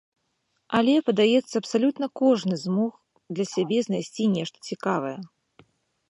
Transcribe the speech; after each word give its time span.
Але, 0.77 0.93
падаецца, 1.09 1.51
абсалютна 1.59 2.05
кожны 2.21 2.55
змог 2.63 2.91
для 3.39 3.45
сябе 3.53 3.77
знайсці 3.89 4.23
нешта 4.39 4.57
цікавае. 4.73 5.13